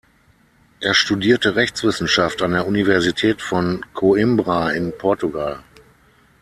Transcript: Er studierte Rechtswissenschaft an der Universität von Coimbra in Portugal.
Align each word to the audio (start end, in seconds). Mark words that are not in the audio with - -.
Er 0.79 0.95
studierte 0.95 1.55
Rechtswissenschaft 1.55 2.41
an 2.41 2.53
der 2.53 2.65
Universität 2.65 3.39
von 3.39 3.85
Coimbra 3.93 4.71
in 4.71 4.91
Portugal. 4.97 5.63